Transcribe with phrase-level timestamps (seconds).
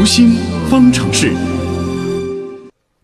[0.00, 0.30] 读心
[0.70, 1.30] 方程式。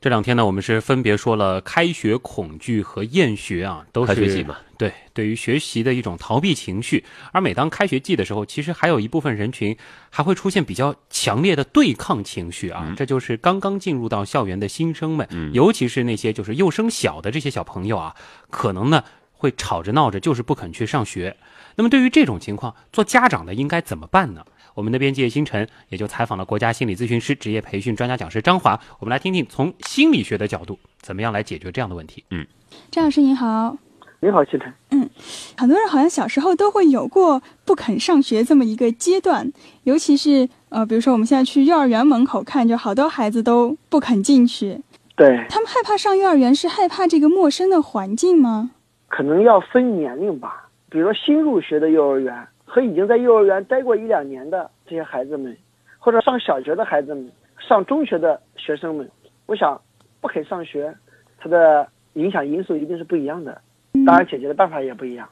[0.00, 7.04] 这两天呢，我们是分别说了开学恐惧和厌学啊，都是开学季嘛对，对于学习的一种逃避情绪。
[7.32, 9.76] 而每当开学季的时候，其实还有一部分人群
[10.08, 18.16] 还会出现比较强烈的对抗情绪啊，这就是刚刚进入到校园的新生们，尤其是那些就是幼升小的这些小朋友啊，
[18.48, 21.36] 可能呢会吵着闹着就是不肯去上学。
[21.74, 24.42] 那么对于这种情况，做家长的应该怎么办呢？
[24.76, 32.22] 我们的编辑叶星辰也就采访了国家心理咨询师职业培训专家讲师张华，我们来听听从心理学的角度，怎么样来解决这样的问题。
[32.30, 32.46] 嗯，
[32.90, 33.74] 张老师您好，
[34.20, 34.70] 你好，星辰。
[34.90, 35.08] 嗯，
[35.56, 39.50] 很多人好像小时候都会有过不肯上学这么一个阶段，
[39.84, 44.82] 尤其是呃，比如说我们现在去幼儿园门口看，就好多孩子都不肯进去。
[45.16, 48.72] 对他们害怕上幼儿园，是害怕这个陌生的环境吗？
[49.08, 52.46] 可能要分年龄吧，比如说新入学的幼儿园。
[52.68, 55.56] 和已经在幼儿园待过一两年的这些孩子们，
[55.98, 59.10] 或者上小学的孩子们、上中学的学生们，
[59.46, 59.80] 我想
[60.20, 60.94] 不肯上学，
[61.38, 63.60] 他的影响因素一定是不一样的，
[64.06, 65.28] 当然解决的办法也不一样。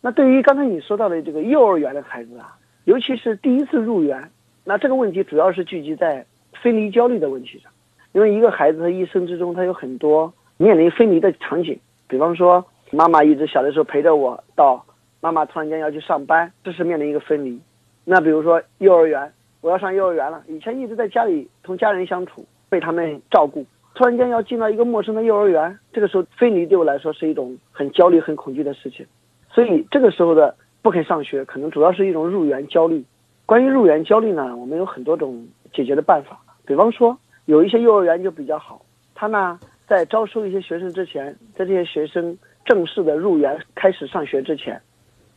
[0.00, 4.30] 那对于刚才你说到的这个幼儿园的孩子啊，尤其是第一次入园，
[4.64, 6.24] 那这个问题主要是聚集在
[6.62, 7.72] 分离焦虑的问题上，
[8.12, 14.84] 因为一个孩子他一生之中他有很多面临分离的场景，比方说妈妈一直小的时候陪着我到。
[15.20, 17.60] 妈妈突然间要去上班，这是面临一个分离。
[18.10, 29.04] 那比如说幼儿园，我要上幼儿园了，以前一直在家里同家人相处，被他们照顾，突然间要进到一个陌生的幼儿园，这个时候分离对我来说是一种很焦虑、很恐惧的事情。
[29.50, 33.04] 所以这个时候的不肯上学，可能主要是一种入园焦虑。
[33.44, 36.40] 关于入园焦虑呢，我们有很多种解决的办法。
[36.64, 37.14] 比方说，
[37.44, 38.80] 有一些幼儿园就比较好，
[39.14, 44.80] 他呢在招收一些学生之前，在这些学生正式的入园开始上学之前。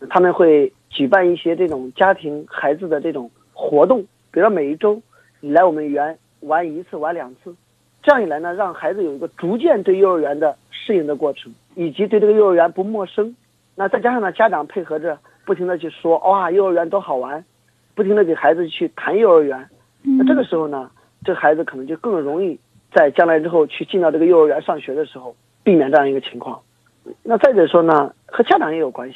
[0.10, 5.02] 他们会举办一些这种家庭孩子的这种活动，比如说每一周
[5.40, 7.56] 你来我们园玩一次、玩两次，
[8.02, 13.36] 这样一来呢，让孩子有一个逐渐对幼儿园的适应的过程，以及对这个幼儿园不陌生。
[13.76, 17.44] 那再加上呢，家长配合着不停的去说哇，幼儿园多好玩，
[17.96, 19.70] 不停的给孩子去谈幼儿园。
[20.04, 20.90] 那这个时候呢，
[21.24, 22.60] 这孩子可能就更容易
[22.94, 26.60] 在将来之后去进到这个幼儿园上学的时候避免这样一个情况。
[27.24, 29.16] 那再者说呢，和家长也有关系。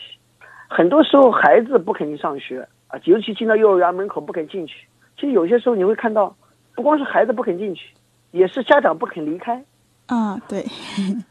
[0.68, 4.88] 很多时候，孩子不肯去上学啊，尤其进到幼儿园门口不肯进去。
[5.16, 6.36] 其实有些时候你会看到，
[6.76, 7.94] 不光是孩子不肯进去，
[8.31, 9.64] 也是家长不肯离开。
[10.08, 10.64] 啊，对。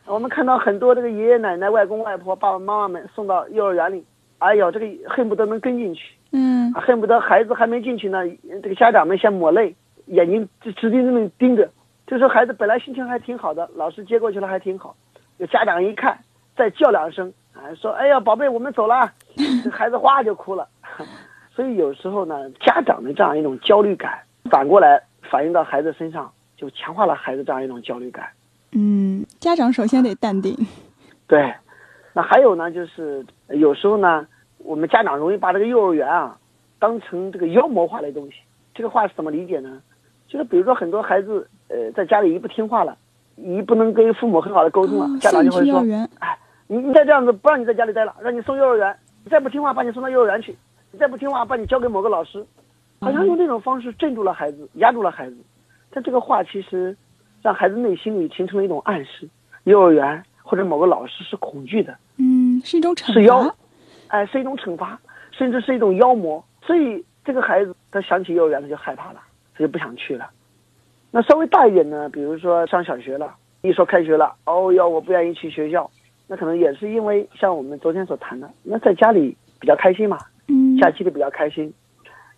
[0.07, 4.05] 我们看到很多这个爷爷奶奶、外公外婆、爸爸妈妈们送到幼儿园里，
[4.39, 6.15] 哎呦，这个恨不得能跟进去。
[6.33, 6.73] 嗯。
[6.73, 8.19] 恨不得孩子还没进去呢，
[8.63, 9.75] 这个家长们先抹泪，
[10.07, 11.71] 眼睛直直盯盯盯着。
[12.07, 14.97] 这时候孩子本来心情还挺好的，老师接过去了还挺好，
[15.39, 16.19] 有家长一看，
[16.57, 17.33] 再叫两声。
[17.77, 19.13] 说哎呀，宝贝，我们走了，
[19.63, 20.67] 这孩子哗就哭了。
[21.55, 24.19] 所以有时候呢，家长的这样一种焦虑感，
[24.51, 28.27] 反过来反映到孩子身上，就强化了孩子这样一种焦虑感。
[28.73, 30.53] 嗯，家长首先得淡定。
[31.29, 31.55] 对，
[32.13, 34.27] 那还有呢，就是有时候呢，
[34.59, 36.37] 我们家长容易把这个幼儿园啊，
[36.81, 38.35] 当成这个妖魔化的东西。
[38.75, 39.81] 这个话是怎么理解呢？
[40.27, 42.99] 就是比如说很多孩子，呃，在家里一不听话了，
[43.37, 45.79] 一不能跟父母很好的沟通了，家长就会说，
[46.19, 46.37] 哎。
[46.67, 50.57] 你你再这样子不让你在家里待了，让你送幼儿园，你再不听话把你送到幼儿园去，
[50.91, 52.45] 你再不听话把你交给某个老师，
[53.01, 55.37] 好像用这种方式镇住了孩子，压住了孩子。
[55.91, 56.97] 但这个话其实
[57.43, 59.29] 让孩子内心里形成了一种暗示：
[59.65, 63.55] 幼儿园或者某个老师是恐惧的，嗯，是一种惩罚，是妖，
[64.09, 64.99] 哎，是一种惩罚，
[65.33, 66.43] 甚至是一种妖魔。
[66.63, 69.21] 所以这个孩子他想起幼儿园他就害怕了，
[69.55, 70.31] 他就不想去了。
[71.11, 75.89] 那稍微大一点呢，比如说上小学了，一说开学了，哦哟，我不愿意去学校。
[76.27, 80.19] 那可能也是因为像我们昨天所谈的，那在家里比较开心嘛，
[80.49, 81.73] 嗯，假期里比较开心，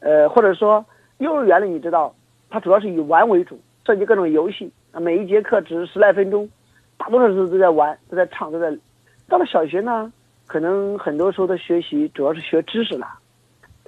[0.00, 0.84] 呃，或者说
[1.18, 2.14] 幼儿园里你知道，
[2.50, 6.48] 它主要是以玩为主，涉及各种游戏，啊，每一节课只是十来分钟，
[6.96, 8.76] 大多数时候都在玩，都在唱，都在。
[9.28, 10.12] 到了小学呢，
[10.46, 13.06] 可能很多时候的学习主要是学知识了，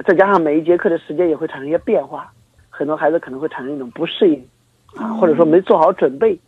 [0.06, 2.32] 再加上每一节课的时间也会产生一些变化，
[2.70, 4.48] 很多孩子可能会产生一种不适应，
[4.96, 6.38] 啊，或者说没做好准备。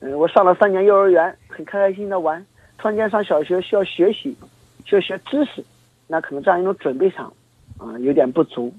[0.00, 2.44] 嗯，我上了三年幼儿园，很开开心心的玩。
[2.84, 4.36] 突然间上小学需要学习，
[4.84, 5.64] 需要学知识，
[6.06, 7.32] 那可能这样一种准备上，
[7.78, 8.70] 啊，有点不足。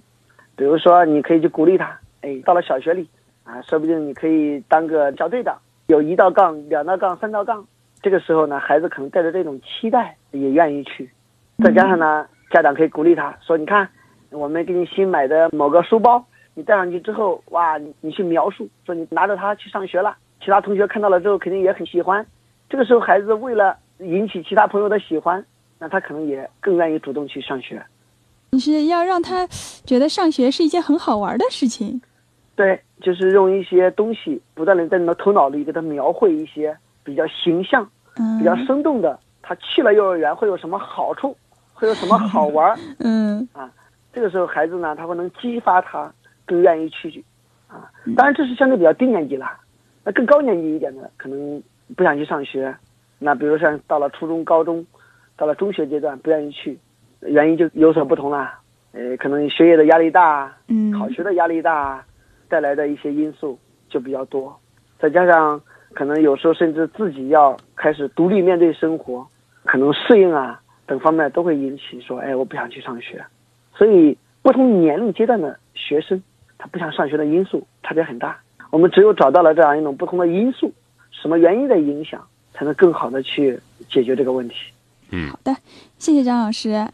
[0.56, 3.10] 比如说，你可以去鼓励他，哎，到了小学里，
[3.44, 5.58] 啊，说不定你可以当个小队长，
[5.88, 7.66] 有一道杠、两道杠、三道杠。
[8.04, 11.10] 这个时候呢，孩子可能带着这种期待，也愿意去。
[11.64, 13.90] 再加上呢，家长可以鼓励他说：“你看，
[14.30, 16.24] 我们给你新买的某个书包，
[16.54, 22.24] 你带上去之后，哇，你去描述，说你拿着它去上学了，其他同学看到了之后肯定也很喜欢。
[22.70, 25.44] 这个时候，孩子为了引起其他朋友的喜欢，
[25.80, 27.84] 那他可能也更愿意主动去上学。
[28.52, 29.46] 你是要让他
[29.86, 32.02] 觉得上学是一件很好玩的事情。
[32.56, 41.36] 对，就是用一些东西不断的在你的头脑里给他描绘一些比较形象、嗯比较生动的，他去了幼儿园会有什么好处，
[41.74, 43.70] 会有什么好玩 嗯啊
[44.14, 46.10] 这个时候孩子呢，他会能激发他
[46.46, 47.22] 更愿意去
[47.68, 47.92] 啊。
[48.16, 49.46] 当然这是相对比较低年级了，
[50.06, 51.62] 那更高年级一点的可能
[51.98, 52.74] 不想去上学，
[53.20, 54.86] 那比如像到了初中、高中，
[55.38, 56.78] 到了中学阶段不愿意去，
[57.22, 58.60] 原因就有所不同啦。
[58.92, 62.04] 呃，可能学业的压力大，嗯，考学的压力大
[62.48, 63.60] 带来的一些因素
[63.90, 64.58] 就比较多，
[65.00, 65.62] 再加上
[65.94, 69.28] 可能有时候甚至自己要开始独立面对生活，
[69.66, 73.22] 可能适应啊等方面都会引起说，哎，我不想去上学。
[73.74, 76.24] 所以不同年龄阶段的学生，
[76.58, 78.40] 他不想上学的因素差别很大。
[78.72, 80.72] 我们只有找到了这样一种不同的因素，
[81.12, 82.26] 什么原因的影响，
[82.56, 83.60] 才能更好的去
[83.90, 84.56] 解决这个问题。
[85.10, 85.56] 嗯，好的，
[86.00, 86.88] 谢谢张老师。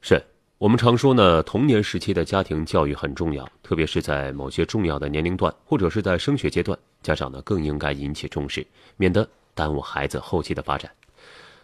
[0.00, 0.22] 是
[0.58, 8.66] 我们常说呢，童年时期的家庭教育很重要，特别是在某些重要的年龄段，或者是在升学阶段，家长呢更应该引起重视，
[8.96, 10.90] 免得耽误孩子后期的发展。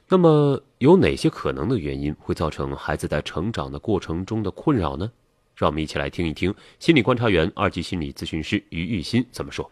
[0.09, 5.11] 那么，有哪些可能的原因会造成孩子在成长的过程中的困扰呢？
[5.57, 9.71] 让我们一起来听一听心理观察员、二级心理咨询师于玉新怎么说。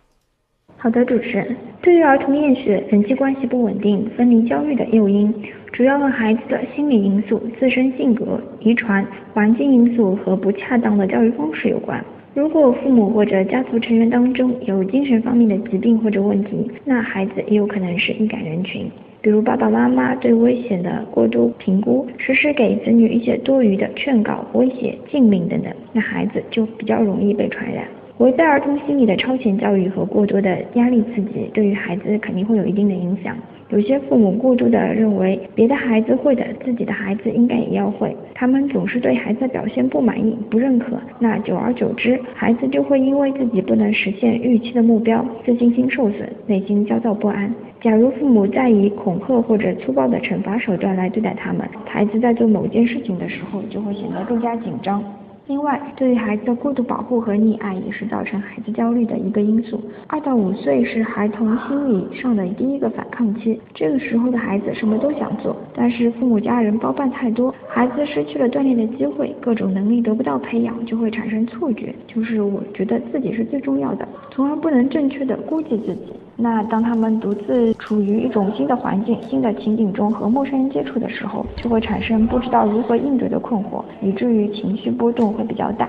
[0.76, 1.56] 好的，主持人。
[1.80, 5.32] 对于儿童厌学、人际关系不稳定、分离焦虑的诱因，
[5.72, 12.02] 主要和孩子的心理因素、自身性格、遗传、环境因素和不恰当的教育方式有关。
[12.34, 18.90] 如果父母或者家族成员当中有精神方面的疾病或者问题，那孩子也有可能是易感人群。
[19.22, 27.86] 比如爸爸妈妈对危险的过度评估，时时给子女一些多余的劝告、威胁、禁令等等，那孩子就比较容易被传染。
[28.18, 33.36] 围在儿童心理的超前教育和过多的压力刺激，对于孩子肯定会有一定的影响。
[33.70, 47.52] 有些父母过度的认为别的孩子会的，自己的孩子应该也要会，他们总是对孩子的表现不满意、不认可，那久而久之，孩子就会因为自己不能实现预期的目标，自信心受损，内心焦躁不安。
[47.80, 55.02] 假如父母再以恐吓或者粗暴的惩罚手段来对待他们，孩子在做某件事情的时候就会显得更加紧张。
[55.46, 59.78] 另外，对于孩子的过度保护和溺爱也是造成孩子焦虑的一个因素。
[60.06, 76.14] 二到五岁是孩童心理上的第一个反抗期，这个时候的孩子什么都想做，但是父母家人包办太多，孩子失去了锻炼的机会，各种能力得不到培养，就会产生错觉，就是我觉得自己是最重要的，从而不能正确的估计自己。
[76.36, 85.88] 那当他们独自处于一种新的环境、新的情景中和陌生人接触的时候，就会产生不知道如何应对的困惑，以至于情绪波动会比较大。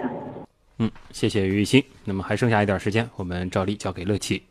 [0.77, 1.83] 嗯，谢谢于雨欣。
[2.06, 4.42] 那么还剩下一点时间，我们照例交给乐琪。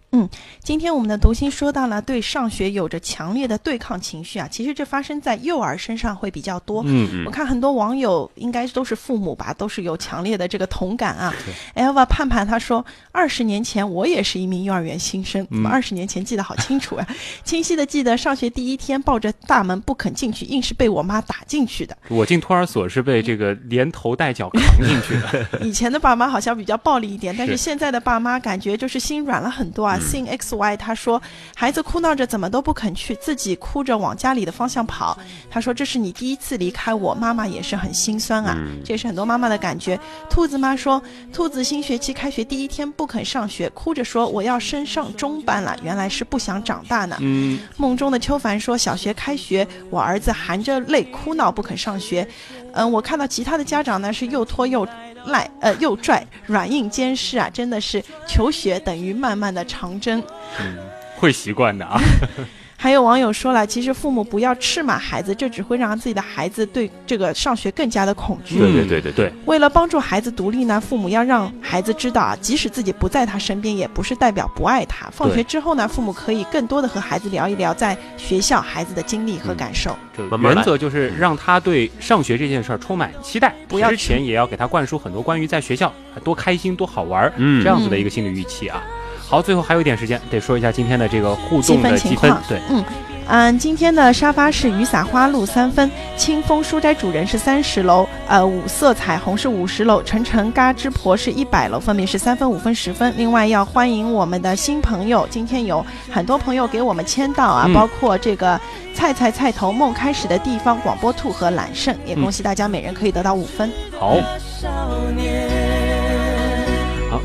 [0.63, 6.85] 今天我们的读心说到了对上学有着强烈的对抗情绪啊，其实这发生在幼儿身上会比较多。
[6.87, 11.35] 嗯嗯我看很多网友应该都是父母吧，都是有强烈的这个同感啊。
[11.75, 17.05] Elva 盼盼他说，二十年前我也是一名幼儿园新生，二十年前记得好清楚啊？
[17.43, 21.97] 清晰的记得上学第一天抱着大门不肯进去，硬是被我妈打进去的。
[22.09, 25.59] 我进托儿所是被这个连头带脚扛进去的。
[25.67, 29.99] 以前的爸妈好像比较暴力一点，但 是是现在的爸妈感觉就是心软了很多啊。
[30.01, 31.21] Sing X Y 他说，
[31.55, 35.19] 孩子哭闹着怎么都不肯去，自己哭着往家里的方向跑。
[35.51, 38.55] 他说这是你第一次离开我，妈妈也是很心酸啊。
[38.59, 39.99] 嗯这也是很多妈妈的感觉。
[40.29, 41.03] 兔子妈说，
[41.33, 47.17] 兔子新学期开学第一天不肯上学，哭着说我要升上中班了，原来是不想长大呢。
[47.21, 52.27] 嗯，梦中的秋凡说：“小学开学，我儿子含着泪哭闹不肯上学。
[52.73, 54.87] 嗯，我看到其他的家长呢是又拖又
[55.27, 60.23] 赖，呃又拽，软硬兼施啊，真的是求学等于慢慢的长征。
[60.61, 60.79] 嗯
[61.17, 62.01] 会习惯的啊。
[62.85, 68.59] 还有网友说了，其实父母不要斥骂孩子，这只会让自己的孩子对这个上学更加的恐惧。
[68.59, 75.09] 对对对对对，为了帮助孩子独立呢，父母要让孩子知道啊，即使自己不在他身边，也不是代表不爱他。
[75.11, 79.97] 放学之后呢，父母可以更多的和孩子聊一聊在学校孩子的经历和感受。
[80.43, 85.91] 原则就是让他对上学这件事儿充满期待，不要之前也要给他灌输很多关于在学校
[86.23, 88.83] 多开心、多好玩儿嗯这样子的一个心理预期啊。
[89.27, 92.43] 好，最后还有一点时间，得说一下今天的这个互动的积积分情况。
[92.49, 92.85] 对，嗯
[93.27, 103.13] 嗯，今天的沙发是雨伞花露三分，清风书斋主人是三十楼，呃，五色彩虹是五十楼，晨晨嘎吱婆是一百楼，分别是三分、五分、十分。
[103.17, 108.61] 另外要欢迎我们的新朋友，今天有很多朋友给我们签到啊，嗯包括这个
[108.95, 113.73] 菜菜菜头梦开始的地方广播兔和揽胜，也恭喜大家每人可以得到五分。
[113.99, 114.17] 好。
[114.63, 114.91] 好，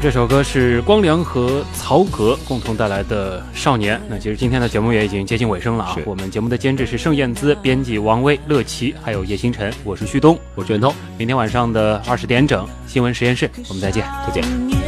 [0.02, 3.98] 这首歌是光良和曹格共同带来的《少年》。
[4.10, 5.98] 那其实今天的节目也已经接近尾声了啊。
[6.06, 10.40] 我们节目的监制是盛燕姿，编辑王威、乐琪，还有叶星辰，我是旭东。
[10.56, 14.06] 我是袁通，明天晚上的二十点整，新闻实验室，我们再见。
[14.26, 14.79] 再见。